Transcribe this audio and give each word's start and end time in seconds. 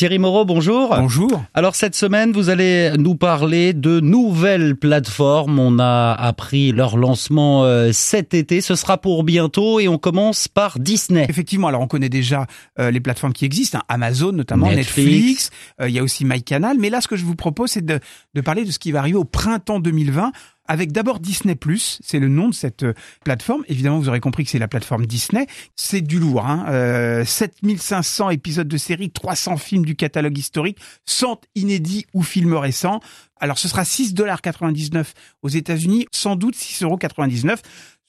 Thierry 0.00 0.18
Moreau, 0.18 0.46
bonjour. 0.46 0.96
Bonjour. 0.96 1.44
Alors 1.52 1.74
cette 1.74 1.94
semaine, 1.94 2.32
vous 2.32 2.48
allez 2.48 2.90
nous 2.96 3.16
parler 3.16 3.74
de 3.74 4.00
nouvelles 4.00 4.74
plateformes. 4.74 5.58
On 5.58 5.78
a 5.78 6.12
appris 6.14 6.72
leur 6.72 6.96
lancement 6.96 7.64
euh, 7.64 7.90
cet 7.92 8.32
été. 8.32 8.62
Ce 8.62 8.76
sera 8.76 8.96
pour 8.96 9.24
bientôt 9.24 9.78
et 9.78 9.88
on 9.88 9.98
commence 9.98 10.48
par 10.48 10.78
Disney. 10.78 11.26
Effectivement, 11.28 11.68
alors 11.68 11.82
on 11.82 11.86
connaît 11.86 12.08
déjà 12.08 12.46
euh, 12.78 12.90
les 12.90 13.00
plateformes 13.00 13.34
qui 13.34 13.44
existent, 13.44 13.76
hein, 13.76 13.84
Amazon 13.90 14.32
notamment, 14.32 14.72
Netflix. 14.72 15.50
Euh, 15.82 15.90
il 15.90 15.94
y 15.94 15.98
a 15.98 16.02
aussi 16.02 16.24
MyCanal. 16.24 16.78
Mais 16.80 16.88
là, 16.88 17.02
ce 17.02 17.06
que 17.08 17.16
je 17.16 17.26
vous 17.26 17.36
propose, 17.36 17.72
c'est 17.72 17.84
de, 17.84 18.00
de 18.32 18.40
parler 18.40 18.64
de 18.64 18.70
ce 18.70 18.78
qui 18.78 18.92
va 18.92 19.00
arriver 19.00 19.18
au 19.18 19.24
printemps 19.24 19.80
2020 19.80 20.32
avec 20.70 20.92
d'abord 20.92 21.18
Disney+, 21.18 21.58
c'est 22.00 22.20
le 22.20 22.28
nom 22.28 22.48
de 22.48 22.54
cette 22.54 22.84
euh, 22.84 22.94
plateforme. 23.24 23.64
Évidemment, 23.66 23.98
vous 23.98 24.08
aurez 24.08 24.20
compris 24.20 24.44
que 24.44 24.50
c'est 24.50 24.60
la 24.60 24.68
plateforme 24.68 25.04
Disney. 25.04 25.48
C'est 25.74 26.00
du 26.00 26.20
lourd, 26.20 26.46
hein. 26.46 26.64
Euh, 26.68 27.24
7500 27.24 28.30
épisodes 28.30 28.68
de 28.68 28.76
série, 28.76 29.10
300 29.10 29.56
films 29.56 29.84
du 29.84 29.96
catalogue 29.96 30.38
historique, 30.38 30.78
100 31.06 31.40
inédits 31.56 32.06
ou 32.14 32.22
films 32.22 32.54
récents. 32.54 33.00
Alors, 33.40 33.58
ce 33.58 33.66
sera 33.66 33.82
6,99$ 33.82 35.06
aux 35.42 35.48
États-Unis, 35.48 36.06
sans 36.12 36.36
doute 36.36 36.54
6,99€. 36.54 37.58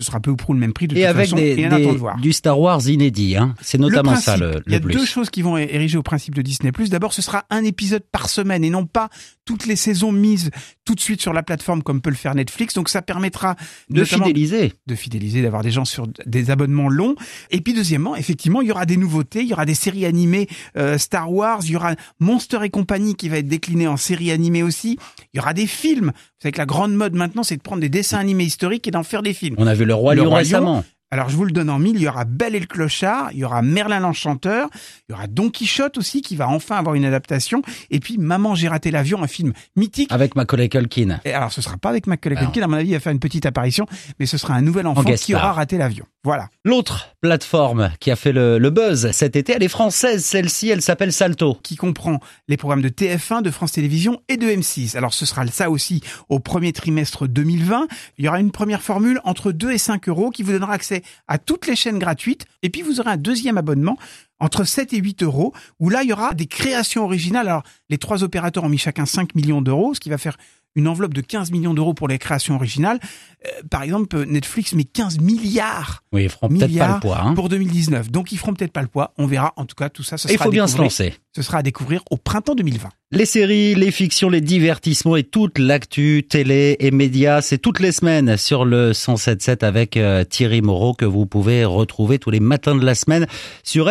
Ce 0.00 0.06
sera 0.06 0.20
peu 0.20 0.30
ou 0.30 0.36
prou 0.36 0.52
le 0.54 0.60
même 0.60 0.72
prix 0.72 0.86
de 0.86 0.94
Et 0.96 1.00
toute 1.00 1.08
avec 1.08 1.24
façon. 1.26 1.36
des, 1.36 1.56
et 1.58 1.64
un 1.66 1.72
attend 1.72 1.78
des- 1.78 1.92
de 1.92 1.98
voir. 1.98 2.16
du 2.20 2.32
Star 2.32 2.60
Wars 2.60 2.86
inédit. 2.86 3.36
Hein. 3.36 3.56
C'est 3.60 3.78
notamment 3.78 4.12
Le 4.12 4.18
ça 4.20 4.36
le, 4.36 4.62
Il 4.68 4.72
y 4.72 4.76
a 4.76 4.80
plus. 4.80 4.94
deux 4.94 5.04
choses 5.04 5.28
qui 5.28 5.42
vont 5.42 5.56
ériger 5.58 5.98
au 5.98 6.04
principe 6.04 6.36
de 6.36 6.42
Disney+. 6.42 6.70
D'abord, 6.88 7.12
ce 7.12 7.20
sera 7.20 7.46
un 7.50 7.64
épisode 7.64 8.04
par 8.12 8.28
semaine 8.28 8.62
et 8.62 8.70
non 8.70 8.86
pas 8.86 9.08
toutes 9.44 9.66
les 9.66 9.74
saisons 9.74 10.12
mises 10.12 10.50
tout 10.84 10.94
de 10.94 11.00
suite 11.00 11.20
sur 11.20 11.32
la 11.32 11.42
plateforme 11.42 11.82
comme 11.82 12.00
peut 12.00 12.10
le 12.10 12.16
faire 12.16 12.36
Netflix. 12.36 12.74
Donc 12.74 12.88
ça 12.88 13.02
permettra 13.02 13.56
de 13.90 14.04
fidéliser. 14.04 14.72
de 14.86 14.94
fidéliser, 14.94 15.42
d'avoir 15.42 15.62
des 15.64 15.72
gens 15.72 15.84
sur 15.84 16.06
des 16.26 16.50
abonnements 16.50 16.88
longs. 16.88 17.16
Et 17.50 17.60
puis 17.60 17.74
deuxièmement, 17.74 18.14
effectivement, 18.14 18.60
il 18.60 18.68
y 18.68 18.70
aura 18.70 18.86
des 18.86 18.96
nouveautés, 18.98 19.40
il 19.40 19.48
y 19.48 19.52
aura 19.52 19.66
des 19.66 19.74
séries 19.74 20.06
animées 20.06 20.46
euh, 20.76 20.96
Star 20.96 21.32
Wars, 21.32 21.62
il 21.64 21.70
y 21.72 21.76
aura 21.76 21.96
Monster 22.20 22.58
et 22.62 22.70
compagnie 22.70 23.16
qui 23.16 23.28
va 23.28 23.38
être 23.38 23.48
décliné 23.48 23.88
en 23.88 23.96
série 23.96 24.30
animée 24.30 24.62
aussi. 24.62 24.96
Il 25.34 25.38
y 25.38 25.40
aura 25.40 25.54
des 25.54 25.66
films. 25.66 26.12
Vous 26.14 26.42
savez 26.42 26.52
que 26.52 26.58
la 26.58 26.66
grande 26.66 26.94
mode 26.94 27.14
maintenant, 27.14 27.42
c'est 27.42 27.56
de 27.56 27.62
prendre 27.62 27.80
des 27.80 27.88
dessins 27.88 28.18
animés 28.18 28.44
historiques 28.44 28.86
et 28.86 28.92
d'en 28.92 29.02
faire 29.02 29.22
des 29.24 29.32
films. 29.34 29.56
On 29.58 29.66
a 29.66 29.74
vu 29.74 29.86
le 29.88 29.94
Roi 29.94 30.14
Le 30.14 30.22
Lion 30.22 30.30
Roi 30.30 30.38
récemment. 30.38 30.84
Alors 31.10 31.30
je 31.30 31.36
vous 31.36 31.46
le 31.46 31.52
donne 31.52 31.70
en 31.70 31.78
mille, 31.78 31.96
il 31.96 32.02
y 32.02 32.08
aura 32.08 32.26
Belle 32.26 32.54
et 32.54 32.60
le 32.60 32.66
Clochard, 32.66 33.30
il 33.32 33.38
y 33.38 33.44
aura 33.44 33.62
Merlin 33.62 33.98
l'Enchanteur, 33.98 34.68
il 35.08 35.12
y 35.12 35.14
aura 35.14 35.26
Don 35.26 35.48
Quichotte 35.48 35.96
aussi 35.96 36.20
qui 36.20 36.36
va 36.36 36.48
enfin 36.48 36.76
avoir 36.76 36.96
une 36.96 37.06
adaptation, 37.06 37.62
et 37.90 37.98
puis 37.98 38.18
Maman 38.18 38.54
j'ai 38.54 38.68
raté 38.68 38.90
l'avion, 38.90 39.22
un 39.22 39.26
film 39.26 39.54
mythique. 39.74 40.12
Avec 40.12 40.36
Macaulay 40.36 40.68
Culkin. 40.68 41.20
Et 41.24 41.32
alors 41.32 41.50
ce 41.50 41.62
sera 41.62 41.78
pas 41.78 41.88
avec 41.88 42.06
Macaulay 42.06 42.36
Alors. 42.36 42.52
Culkin, 42.52 42.66
à 42.66 42.68
mon 42.68 42.76
avis 42.76 42.90
il 42.90 42.92
va 42.92 43.00
faire 43.00 43.12
une 43.12 43.20
petite 43.20 43.46
apparition, 43.46 43.86
mais 44.20 44.26
ce 44.26 44.36
sera 44.36 44.52
un 44.52 44.60
nouvel 44.60 44.86
enfant 44.86 45.02
qui 45.02 45.34
aura 45.34 45.52
raté 45.54 45.78
l'avion. 45.78 46.04
Voilà. 46.24 46.50
L'autre 46.64 47.14
plateforme 47.22 47.90
qui 48.00 48.10
a 48.10 48.16
fait 48.16 48.32
le, 48.32 48.58
le 48.58 48.68
buzz 48.68 49.10
cet 49.12 49.34
été, 49.34 49.54
elle 49.54 49.62
est 49.62 49.68
française 49.68 50.22
celle-ci, 50.22 50.68
elle 50.68 50.82
s'appelle 50.82 51.12
Salto. 51.12 51.58
qui 51.62 51.76
comprend 51.76 52.20
les 52.48 52.58
programmes 52.58 52.82
de 52.82 52.90
TF1, 52.90 53.40
de 53.40 53.50
France 53.50 53.72
Télévisions 53.72 54.20
et 54.28 54.36
de 54.36 54.46
M6. 54.46 54.94
Alors 54.96 55.14
ce 55.14 55.24
sera 55.24 55.46
ça 55.46 55.70
aussi 55.70 56.02
au 56.28 56.38
premier 56.38 56.74
trimestre 56.74 57.26
2020. 57.26 57.86
Il 58.18 58.26
y 58.26 58.28
aura 58.28 58.40
une 58.40 58.50
première 58.50 58.82
formule 58.82 59.20
entre 59.24 59.52
2 59.52 59.70
et 59.70 59.78
5 59.78 60.06
euros 60.08 60.30
qui 60.30 60.42
vous 60.42 60.52
donnera 60.52 60.74
accès 60.74 60.97
à 61.26 61.38
toutes 61.38 61.66
les 61.66 61.76
chaînes 61.76 61.98
gratuites. 61.98 62.46
Et 62.62 62.70
puis 62.70 62.82
vous 62.82 63.00
aurez 63.00 63.10
un 63.10 63.16
deuxième 63.16 63.58
abonnement 63.58 63.98
entre 64.40 64.64
7 64.64 64.92
et 64.92 64.98
8 64.98 65.22
euros 65.22 65.52
où 65.80 65.90
là 65.90 66.02
il 66.02 66.08
y 66.08 66.12
aura 66.12 66.34
des 66.34 66.46
créations 66.46 67.04
originales. 67.04 67.48
Alors 67.48 67.62
les 67.90 67.98
trois 67.98 68.22
opérateurs 68.22 68.64
ont 68.64 68.68
mis 68.68 68.78
chacun 68.78 69.06
5 69.06 69.34
millions 69.34 69.62
d'euros, 69.62 69.94
ce 69.94 70.00
qui 70.00 70.10
va 70.10 70.18
faire 70.18 70.36
une 70.74 70.86
enveloppe 70.86 71.14
de 71.14 71.22
15 71.22 71.50
millions 71.50 71.74
d'euros 71.74 71.92
pour 71.94 72.06
les 72.06 72.18
créations 72.18 72.54
originales. 72.54 73.00
Euh, 73.46 73.48
par 73.68 73.82
exemple, 73.82 74.24
Netflix 74.26 74.74
met 74.74 74.84
15 74.84 75.18
milliards 75.20 76.04
Oui, 76.12 76.24
ils 76.24 76.28
feront 76.28 76.48
peut-être 76.48 76.76
pas 76.76 76.94
le 76.94 77.00
poids. 77.00 77.20
Hein. 77.20 77.34
pour 77.34 77.48
2019. 77.48 78.10
Donc 78.10 78.32
ils 78.32 78.38
feront 78.38 78.54
peut-être 78.54 78.72
pas 78.72 78.82
le 78.82 78.88
poids. 78.88 79.12
On 79.18 79.26
verra. 79.26 79.54
En 79.56 79.64
tout 79.64 79.74
cas, 79.74 79.88
tout 79.88 80.02
ça, 80.02 80.18
ce 80.18 80.28
Et 80.28 80.32
il 80.32 80.34
sera 80.34 80.44
faut 80.44 80.50
à 80.50 80.52
bien 80.52 80.66
se 80.66 80.72
découvrir. 80.74 80.90
lancer. 80.90 81.14
Ce 81.34 81.42
sera 81.42 81.58
à 81.58 81.62
découvrir 81.62 82.02
au 82.10 82.16
printemps 82.16 82.54
2020. 82.54 82.88
Les 83.10 83.24
séries, 83.24 83.74
les 83.74 83.90
fictions, 83.90 84.28
les 84.28 84.40
divertissements 84.40 85.16
et 85.16 85.22
toute 85.24 85.58
l'actu 85.58 86.26
télé 86.28 86.76
et 86.80 86.90
médias, 86.90 87.40
c'est 87.40 87.58
toutes 87.58 87.80
les 87.80 87.92
semaines 87.92 88.36
sur 88.36 88.64
le 88.64 88.92
107.7 88.92 89.64
avec 89.64 89.96
euh, 89.96 90.24
Thierry 90.24 90.60
Moreau 90.60 90.92
que 90.94 91.04
vous 91.06 91.24
pouvez 91.24 91.64
retrouver 91.64 92.18
tous 92.18 92.30
les 92.30 92.40
matins 92.40 92.74
de 92.74 92.84
la 92.84 92.94
semaine 92.94 93.26
sur 93.62 93.88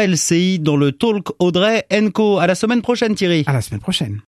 Dans 0.59 0.77
le 0.77 0.91
Talk 0.91 1.29
Audrey 1.39 1.85
Co. 2.13 2.37
À 2.37 2.47
la 2.47 2.55
semaine 2.55 2.81
prochaine 2.81 3.15
Thierry. 3.15 3.43
À 3.47 3.53
la 3.53 3.61
semaine 3.61 3.81
prochaine. 3.81 4.21